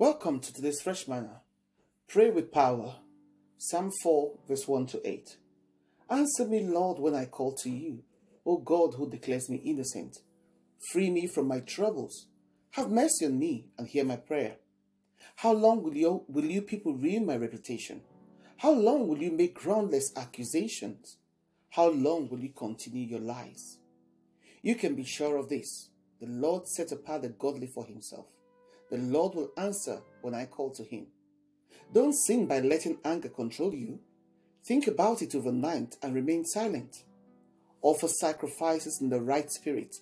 [0.00, 1.42] Welcome to today's Fresh Manna.
[2.08, 2.94] Pray with power.
[3.58, 5.36] Psalm 4, verse 1 to 8.
[6.08, 8.02] Answer me, Lord, when I call to you,
[8.46, 10.16] O God who declares me innocent.
[10.90, 12.28] Free me from my troubles.
[12.70, 14.56] Have mercy on me and hear my prayer.
[15.36, 18.00] How long will you, will you people ruin my reputation?
[18.56, 21.18] How long will you make groundless accusations?
[21.68, 23.76] How long will you continue your lies?
[24.62, 25.90] You can be sure of this.
[26.22, 28.28] The Lord set apart the godly for himself.
[28.90, 31.06] The Lord will answer when I call to him.
[31.92, 34.00] Don't sin by letting anger control you.
[34.64, 37.04] Think about it overnight and remain silent.
[37.82, 39.96] Offer sacrifices in the right spirit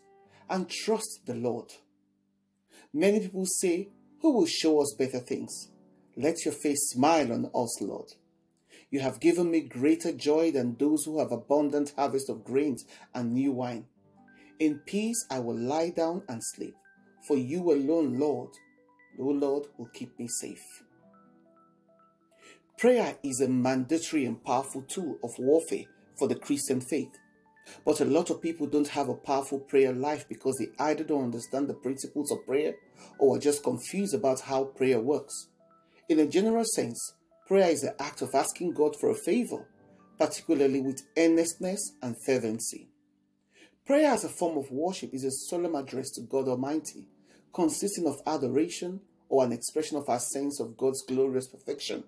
[0.51, 1.73] and trust the Lord.
[2.93, 3.89] Many people say,
[4.21, 5.71] Who will show us better things?
[6.17, 8.13] Let your face smile on us, Lord.
[8.91, 12.85] You have given me greater joy than those who have abundant harvest of grains
[13.15, 13.87] and new wine.
[14.59, 16.75] In peace I will lie down and sleep,
[17.27, 18.51] for you alone, Lord,
[19.19, 20.83] O Lord, will keep me safe.
[22.79, 27.11] Prayer is a mandatory and powerful tool of warfare for the Christian faith.
[27.85, 31.25] But a lot of people don't have a powerful prayer life because they either don't
[31.25, 32.75] understand the principles of prayer
[33.19, 35.49] or are just confused about how prayer works.
[36.09, 37.15] In a general sense,
[37.47, 39.67] prayer is the act of asking God for a favor,
[40.17, 42.89] particularly with earnestness and fervency.
[43.85, 47.09] Prayer as a form of worship is a solemn address to God Almighty,
[47.53, 52.05] consisting of adoration or an expression of our sense of God's glorious perfection,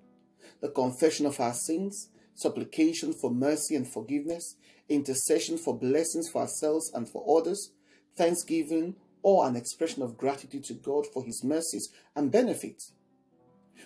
[0.61, 4.57] the confession of our sins, supplication for mercy and forgiveness,
[4.89, 7.73] intercession for blessings for ourselves and for others,
[8.17, 12.93] thanksgiving, or an expression of gratitude to God for his mercies and benefits.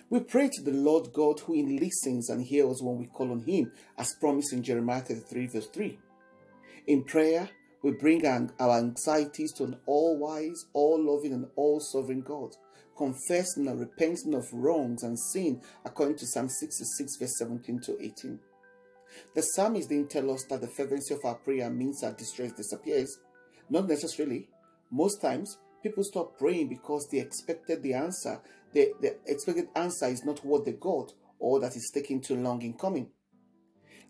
[0.09, 3.71] We pray to the Lord God who listens and hears when we call on him,
[3.97, 5.97] as promised in Jeremiah 33, verse 3.
[6.87, 7.49] In prayer,
[7.81, 12.55] we bring our anxieties to an all wise, all loving, and all sovereign God,
[12.95, 18.39] confessing and repenting of wrongs and sin, according to Psalm 66, verse 17 to 18.
[19.33, 23.17] The psalmist didn't tell us that the fervency of our prayer means our distress disappears.
[23.69, 24.49] Not necessarily.
[24.91, 28.41] Most times, people stop praying because they expected the answer.
[28.73, 32.61] The, the expected answer is not what they got or that is taking too long
[32.61, 33.09] in coming.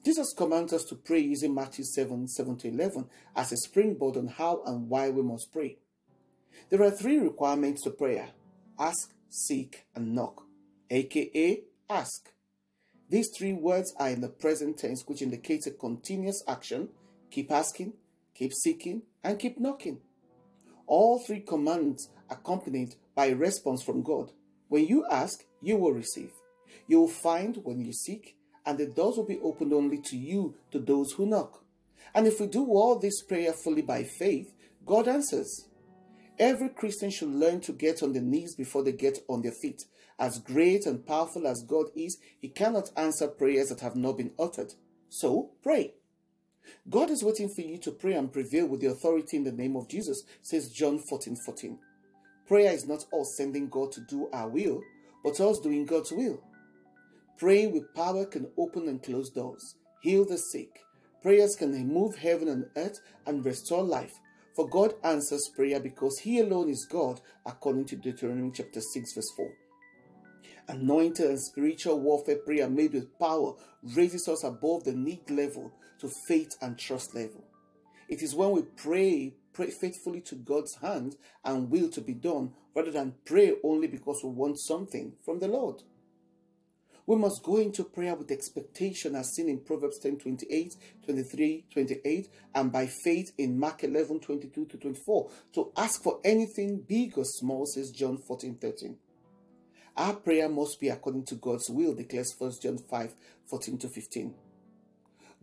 [0.03, 3.05] Jesus commands us to pray using Matthew 7 7 to 11
[3.35, 5.77] as a springboard on how and why we must pray.
[6.69, 8.29] There are three requirements to prayer
[8.79, 10.43] ask, seek, and knock,
[10.89, 12.31] aka ask.
[13.09, 16.89] These three words are in the present tense, which indicates a continuous action
[17.29, 17.93] keep asking,
[18.33, 19.99] keep seeking, and keep knocking.
[20.87, 24.31] All three commands accompanied by a response from God.
[24.69, 26.31] When you ask, you will receive.
[26.87, 30.55] You will find when you seek, and the doors will be opened only to you,
[30.71, 31.63] to those who knock.
[32.13, 34.53] And if we do all this prayerfully by faith,
[34.85, 35.65] God answers.
[36.37, 39.85] Every Christian should learn to get on their knees before they get on their feet.
[40.19, 44.33] As great and powerful as God is, He cannot answer prayers that have not been
[44.37, 44.73] uttered.
[45.09, 45.93] So pray.
[46.89, 49.75] God is waiting for you to pray and prevail with the authority in the name
[49.75, 51.79] of Jesus, says John 14 14.
[52.47, 54.81] Prayer is not us sending God to do our will,
[55.23, 56.41] but us doing God's will.
[57.37, 60.85] Praying with power can open and close doors, heal the sick.
[61.21, 64.13] Prayers can move heaven and earth and restore life.
[64.55, 69.31] For God answers prayer because He alone is God, according to Deuteronomy chapter 6, verse
[69.35, 69.51] 4.
[70.69, 76.09] Anointed and spiritual warfare prayer made with power raises us above the need level to
[76.27, 77.43] faith and trust level.
[78.07, 82.53] It is when we pray, pray faithfully to God's hand and will to be done,
[82.73, 85.83] rather than pray only because we want something from the Lord.
[87.07, 92.29] We must go into prayer with expectation as seen in Proverbs 10 28, 23, 28,
[92.55, 97.25] and by faith in Mark 11 22 to 24 to ask for anything big or
[97.25, 98.97] small, says John 14 13.
[99.97, 103.13] Our prayer must be according to God's will, declares 1 John 5
[103.45, 104.33] 14 to 15.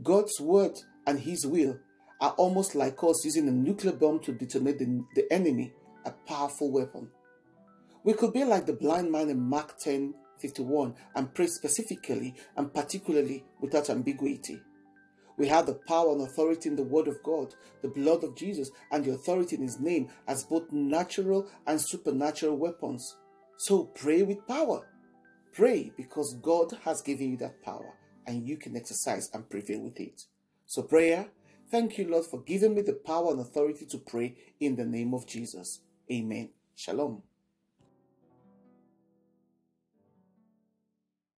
[0.02, 1.78] God's word and his will
[2.20, 5.72] are almost like us using a nuclear bomb to detonate the, the enemy,
[6.04, 7.08] a powerful weapon.
[8.04, 12.74] We could be like the blind man in Mark 10 51 and pray specifically and
[12.74, 14.60] particularly without ambiguity.
[15.38, 18.70] We have the power and authority in the Word of God, the blood of Jesus,
[18.90, 23.16] and the authority in His name as both natural and supernatural weapons.
[23.56, 24.86] So pray with power.
[25.52, 27.94] Pray because God has given you that power
[28.26, 30.24] and you can exercise and prevail with it.
[30.66, 31.28] So, prayer,
[31.70, 35.12] thank you, Lord, for giving me the power and authority to pray in the name
[35.12, 35.80] of Jesus.
[36.10, 36.50] Amen.
[36.74, 37.22] Shalom.